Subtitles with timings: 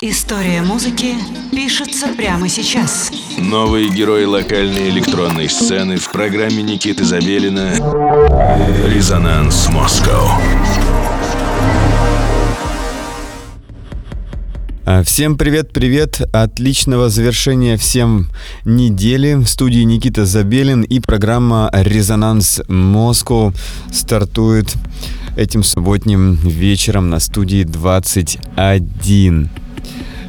[0.00, 1.16] История музыки
[1.50, 3.10] пишется прямо сейчас.
[3.36, 7.72] Новые герои локальной электронной сцены в программе Никиты Забелина
[8.86, 10.40] «Резонанс Москва».
[14.84, 16.20] А, всем привет-привет!
[16.32, 18.30] Отличного завершения всем
[18.64, 19.34] недели.
[19.34, 23.52] В студии Никита Забелин и программа «Резонанс Москва»
[23.92, 24.72] стартует
[25.36, 29.50] этим субботним вечером на студии 21.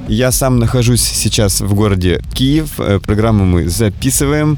[0.10, 2.80] Я сам нахожусь сейчас в городе Киев.
[2.80, 4.58] Э, программу мы записываем.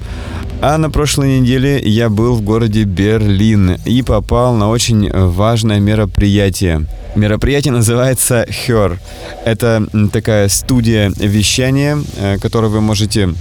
[0.61, 6.85] А на прошлой неделе я был в городе Берлин и попал на очень важное мероприятие.
[7.15, 8.97] Мероприятие называется Her.
[9.43, 13.33] Это такая студия вещания, э, которую вы можете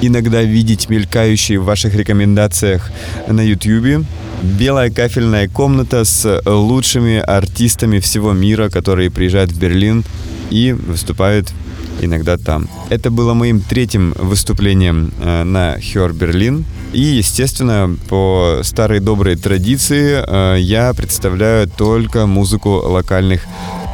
[0.00, 2.90] иногда видеть мелькающие в ваших рекомендациях
[3.28, 4.04] на YouTube.
[4.42, 10.04] Белая кафельная комната с лучшими артистами всего мира, которые приезжают в Берлин
[10.50, 11.52] и выступают
[12.00, 12.68] иногда там.
[12.90, 16.64] Это было моим третьим выступлением э, на Хер Берлин.
[16.92, 23.42] И, естественно, по старой доброй традиции э, я представляю только музыку локальных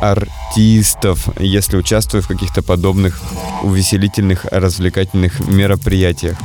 [0.00, 3.20] артистов, если участвую в каких-то подобных
[3.62, 6.36] увеселительных, развлекательных мероприятиях.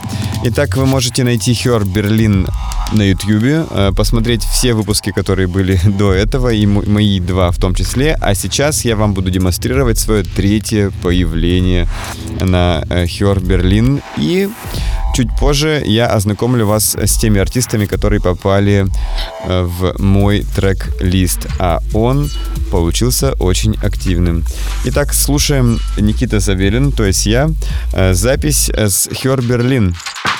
[0.44, 2.48] Итак, вы можете найти Хер Берлин
[2.92, 7.74] на YouTube, э, посмотреть все выпуски, которые были до этого, и мои два в том
[7.74, 8.18] числе.
[8.22, 11.88] А сейчас я вам буду демонстрировать свое третье появление
[12.40, 14.02] на Хер Берлин.
[14.18, 14.50] И
[15.16, 18.86] чуть позже я ознакомлю вас с теми артистами, которые попали
[19.46, 21.48] э, в мой трек-лист.
[21.58, 22.30] А он
[22.70, 24.44] получился очень активным.
[24.86, 27.50] Итак, слушаем Никита Савелин, то есть я,
[27.94, 29.96] э, запись с Хер Берлин.
[30.26, 30.35] Come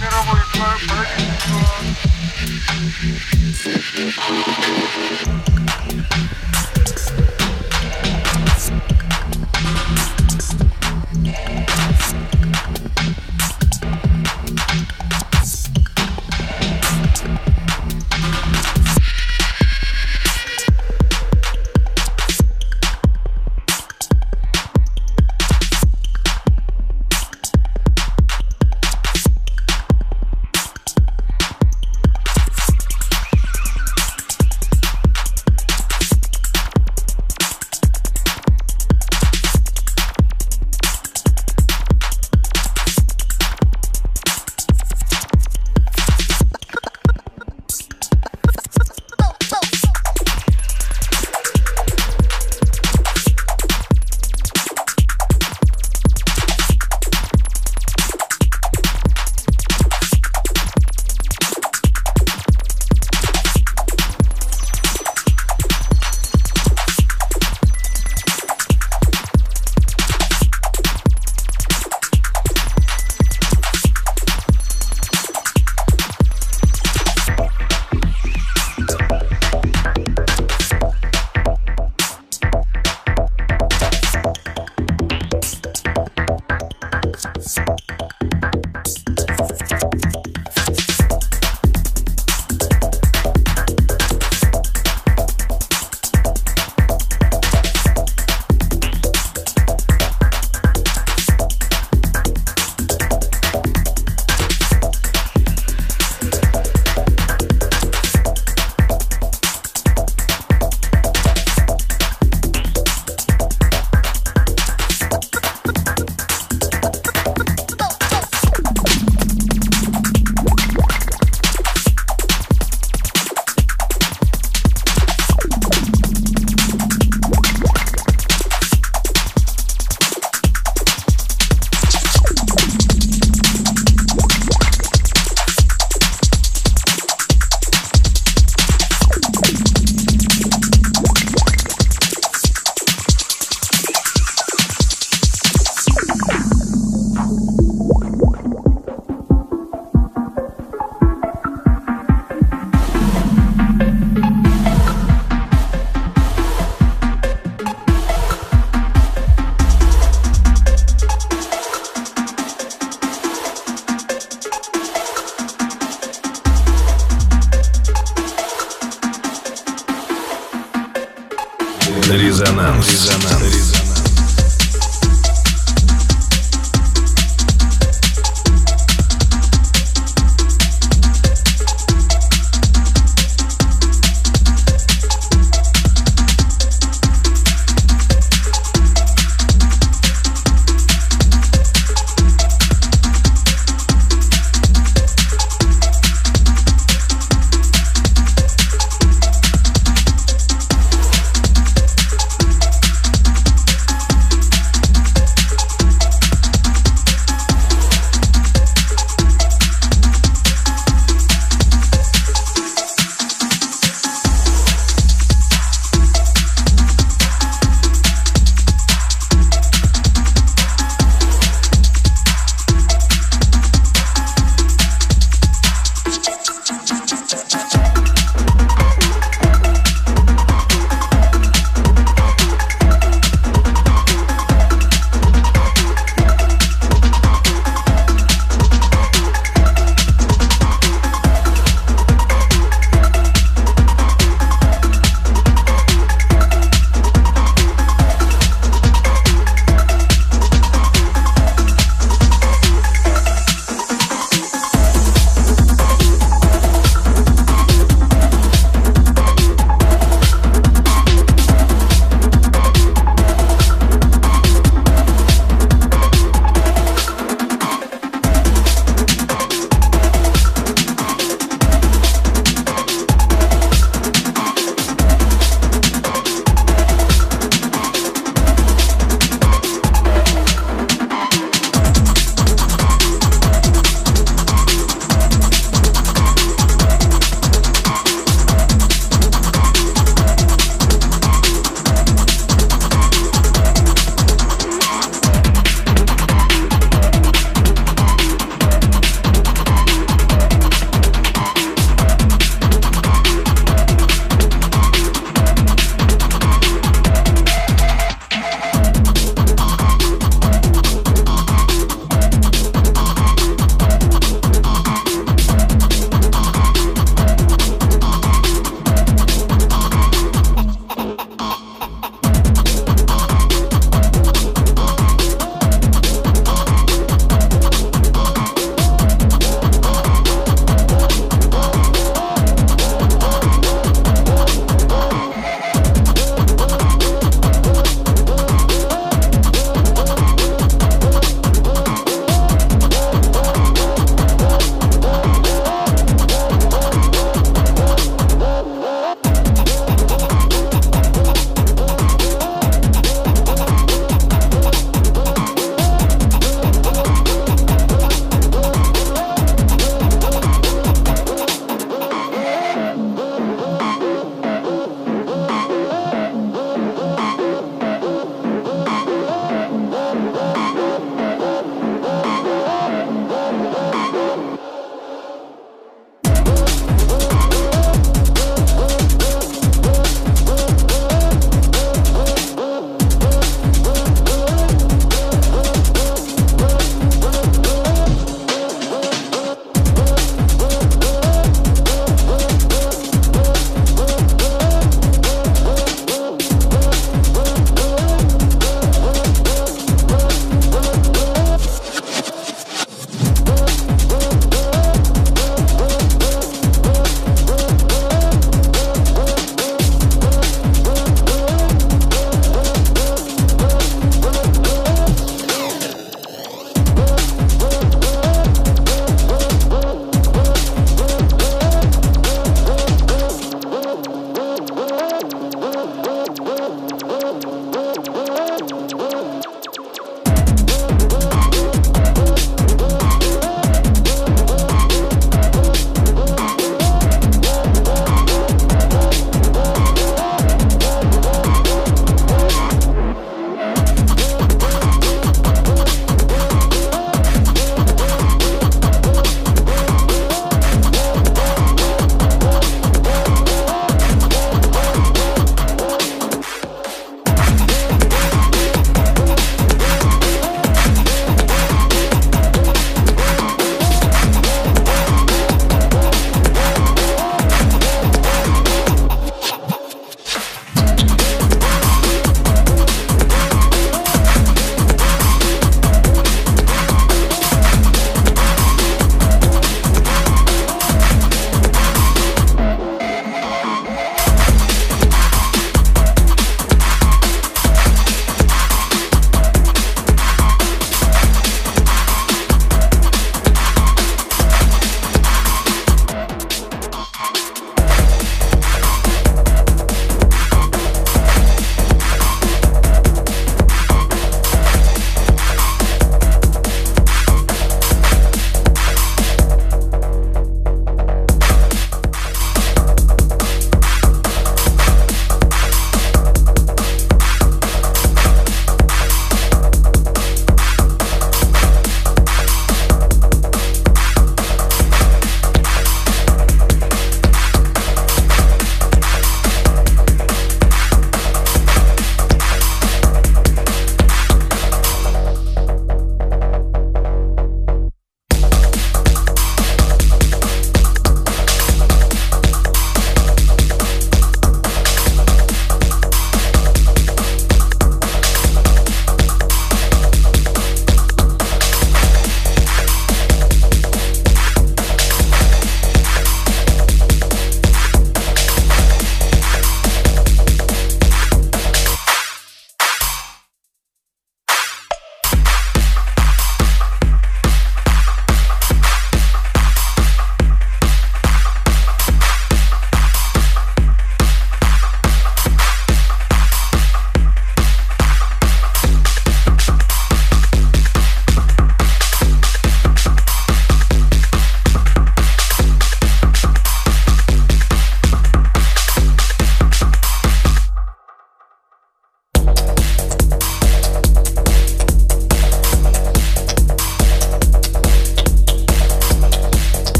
[0.00, 1.22] Мировое правительство.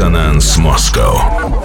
[0.00, 1.59] Resonance Moscow.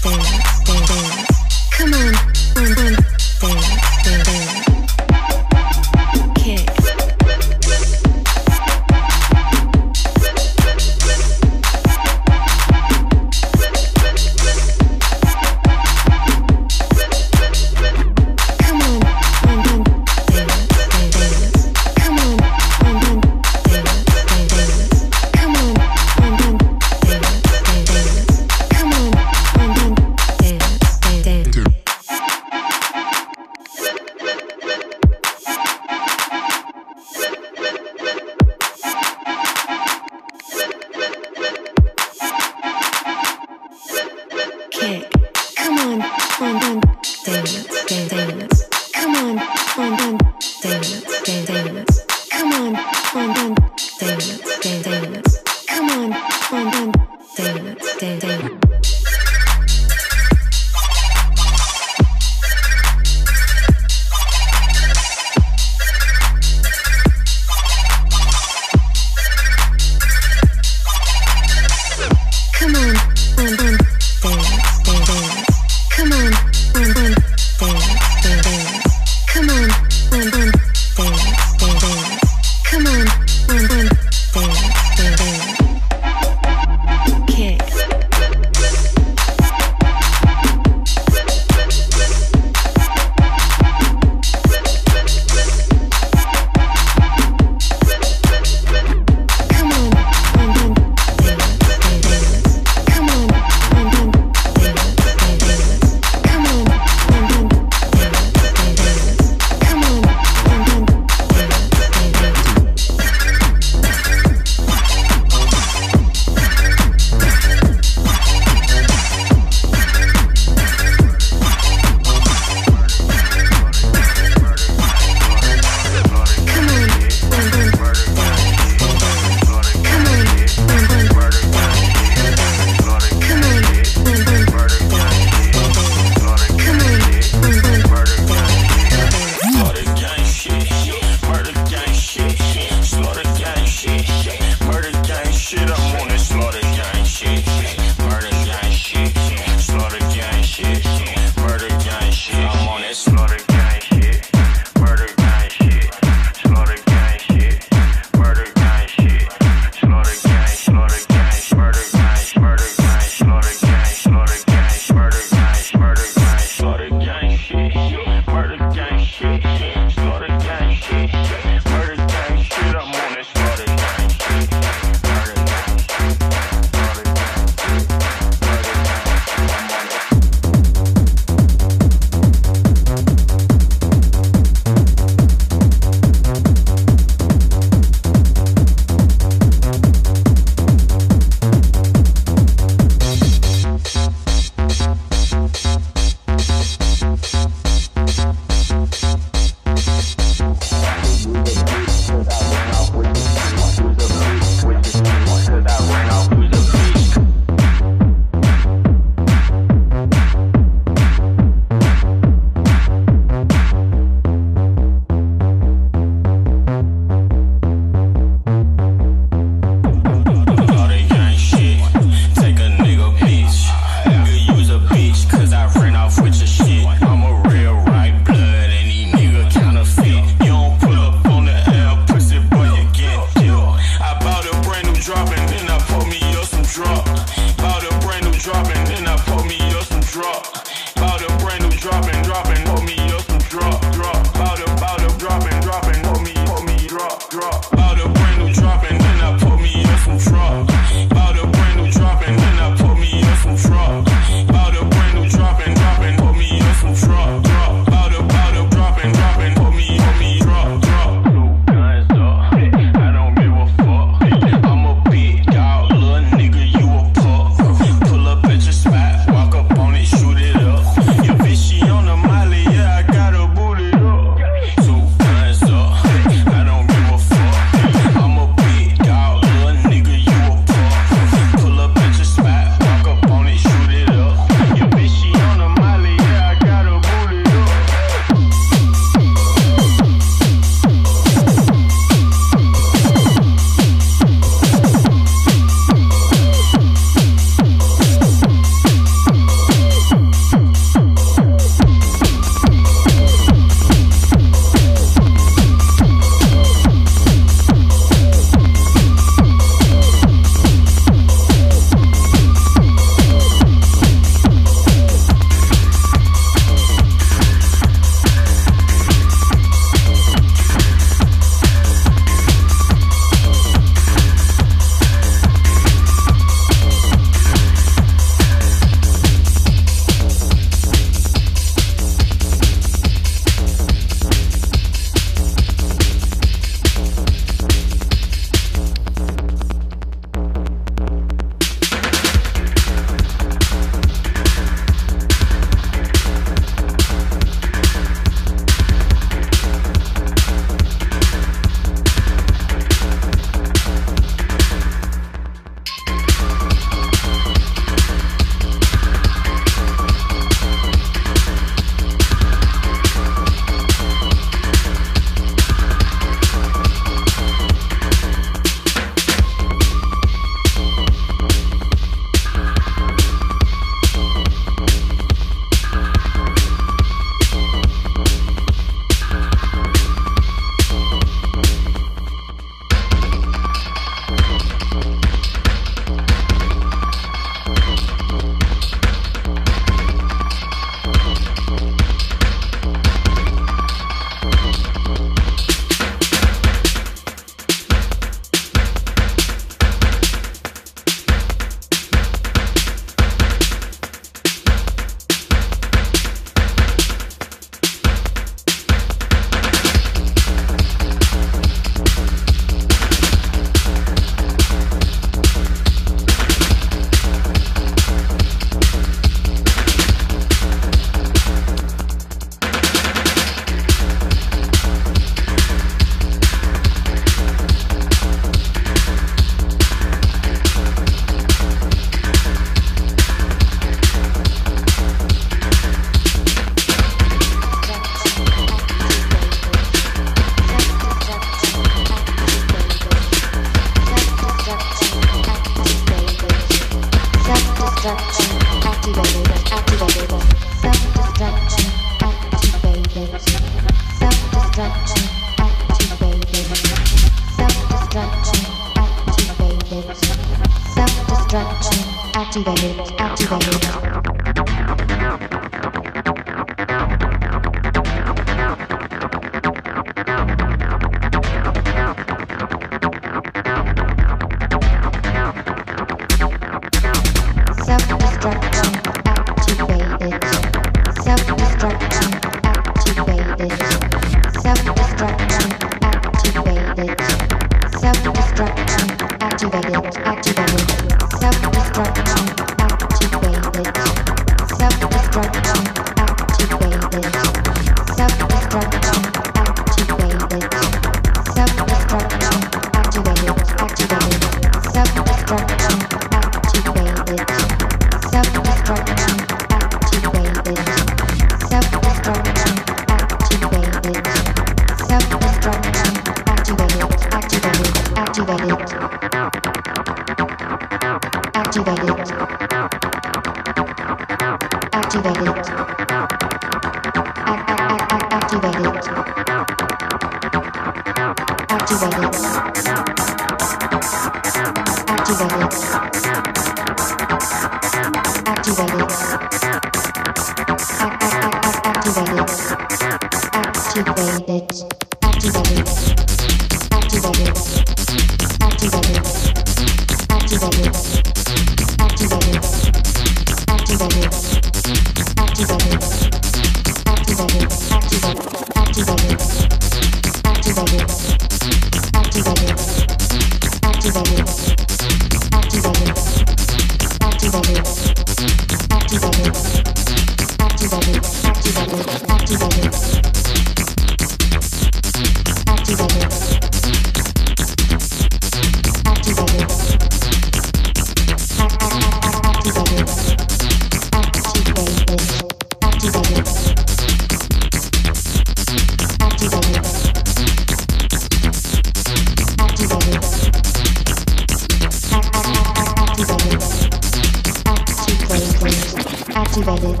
[599.56, 600.00] Activated.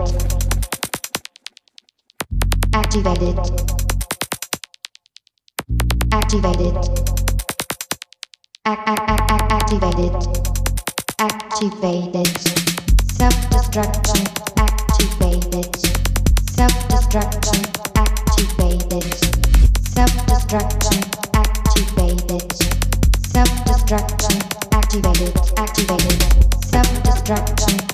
[2.74, 3.38] Activated.
[6.10, 6.74] Activated.
[8.66, 10.14] Activated.
[11.20, 12.26] Activated.
[13.12, 15.70] Self-destruction activated.
[16.50, 17.62] Self-destruction
[17.94, 19.06] activated.
[19.86, 20.98] Self-destruction
[21.32, 22.52] activated.
[23.22, 24.36] Self-destruction
[24.72, 25.36] activated.
[25.56, 26.22] Activated.
[26.64, 27.93] Self-destruction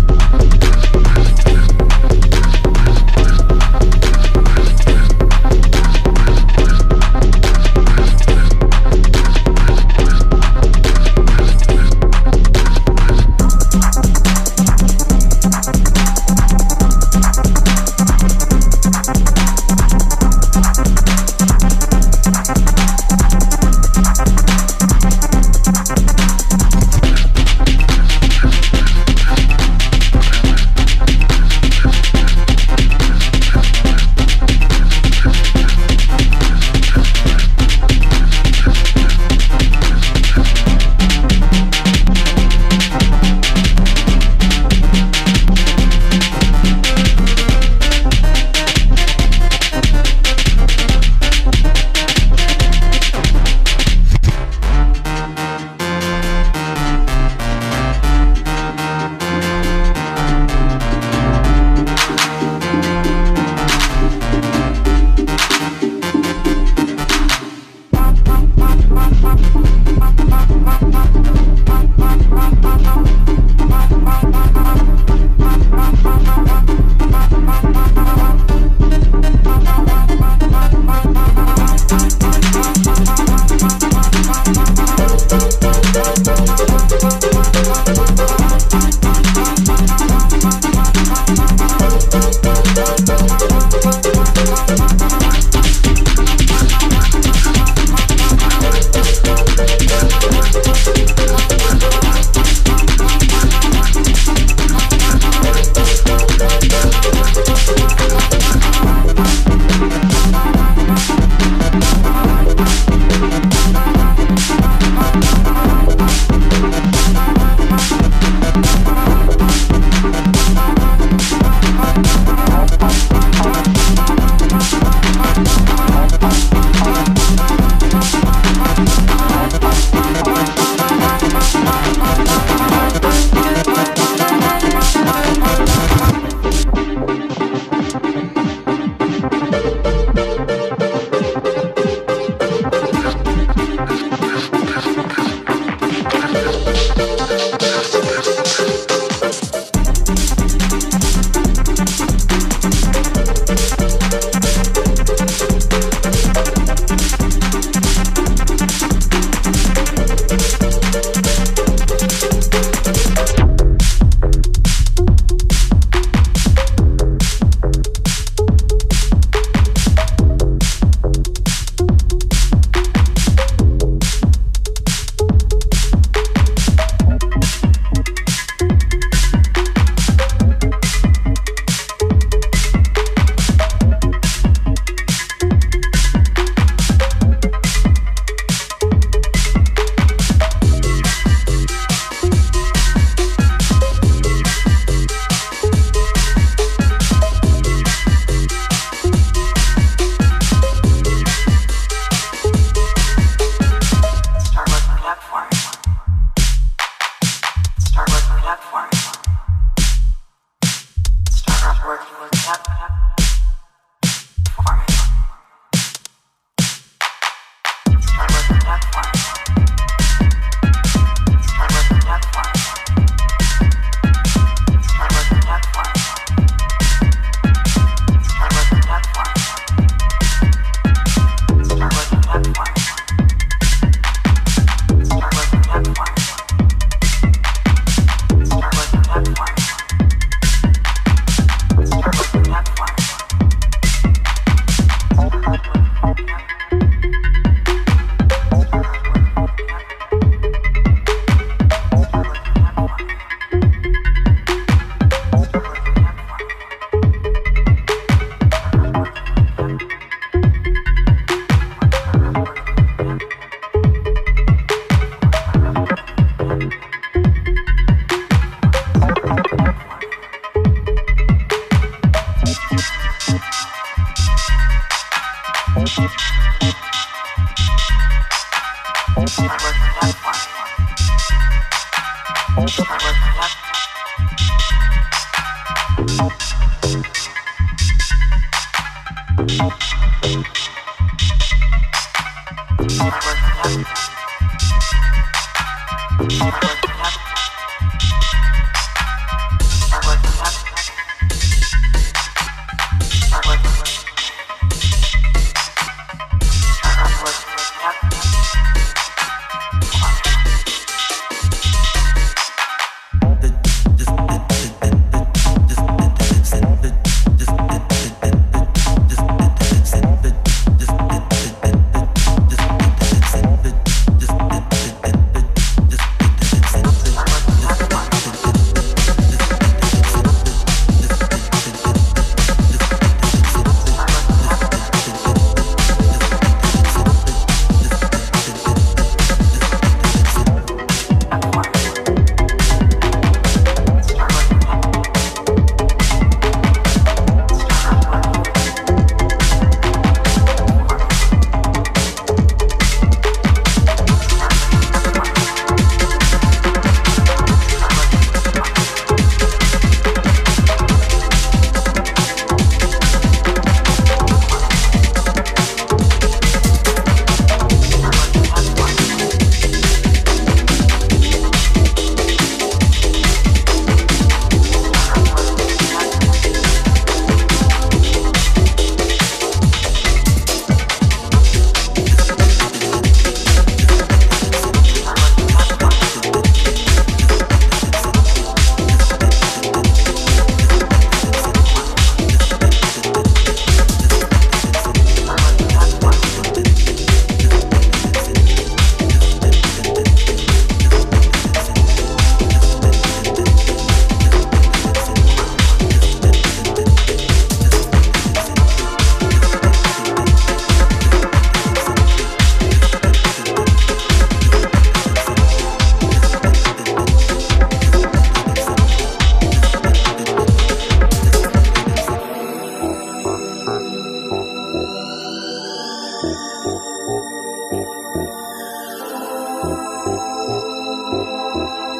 [429.81, 431.90] Música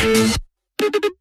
[0.00, 0.34] Thank
[1.04, 1.19] you.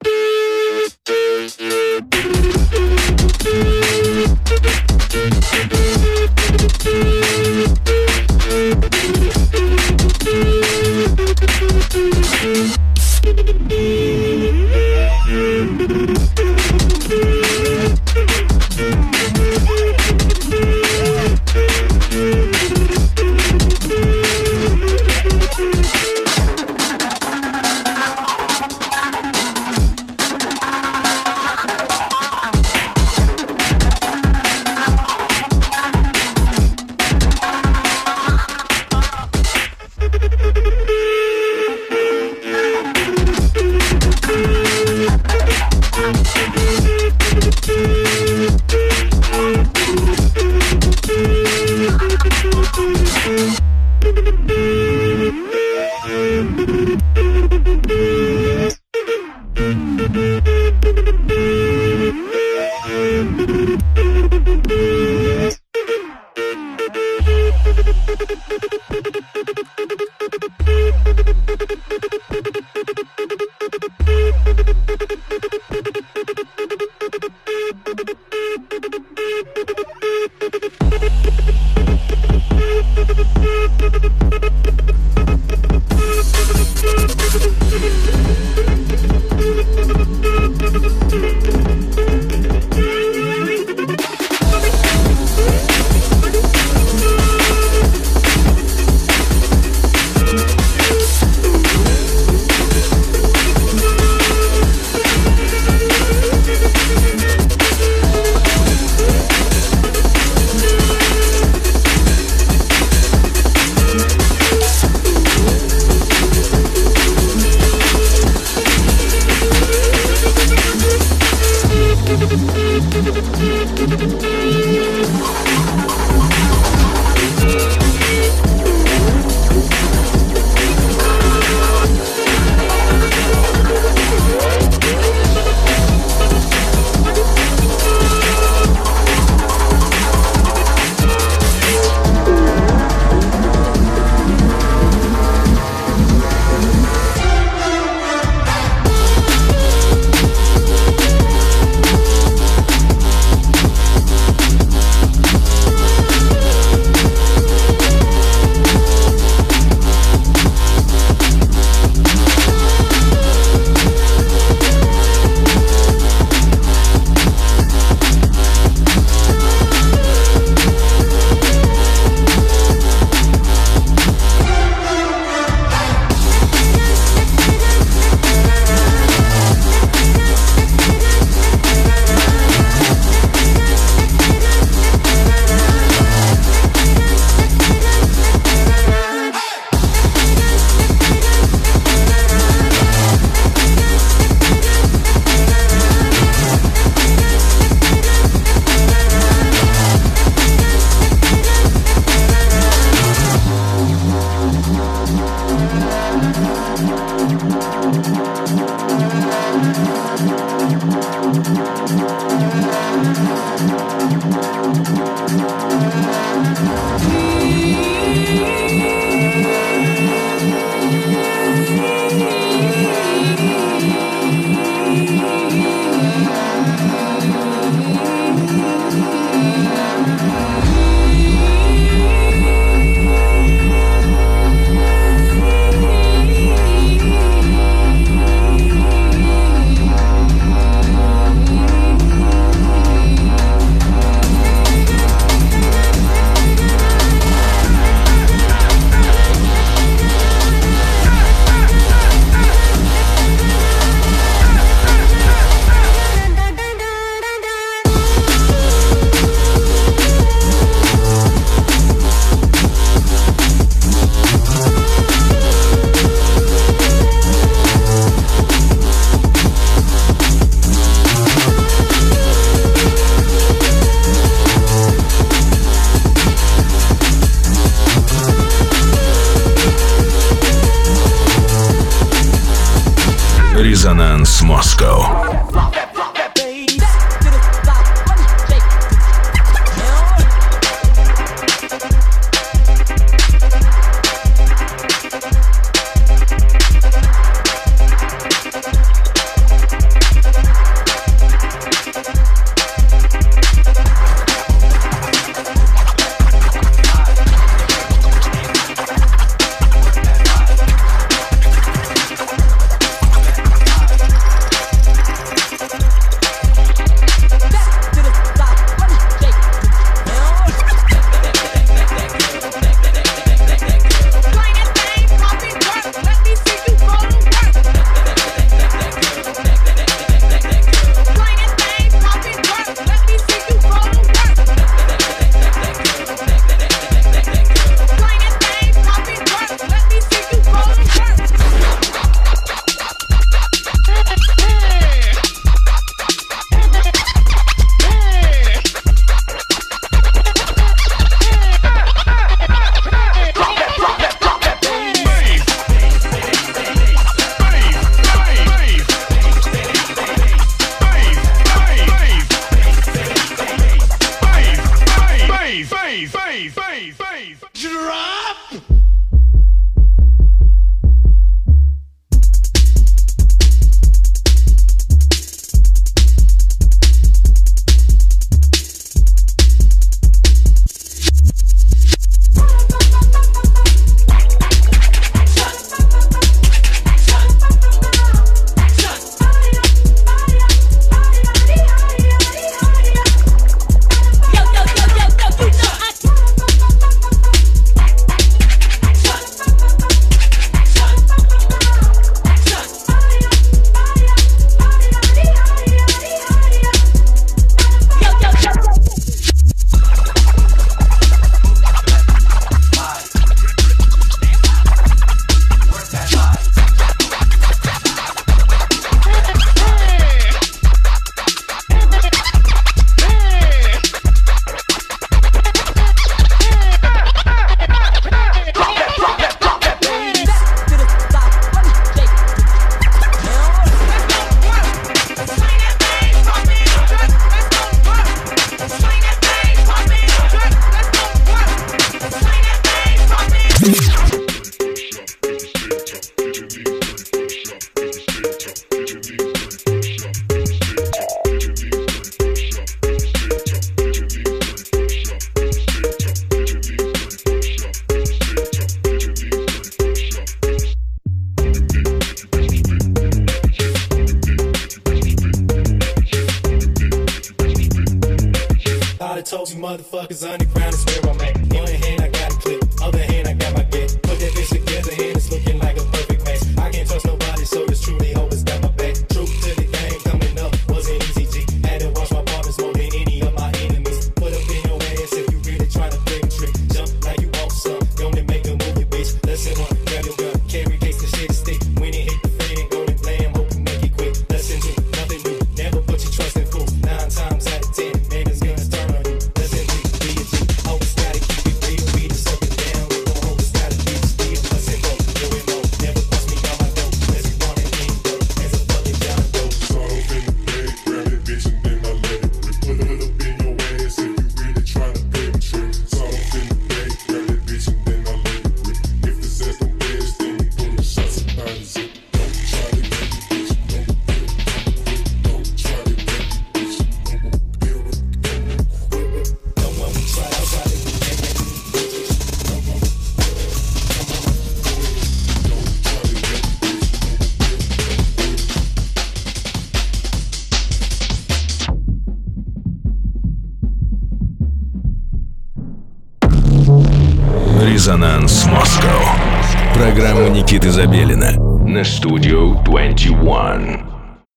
[443.72, 443.99] Peace.